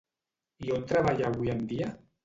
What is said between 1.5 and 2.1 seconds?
en dia?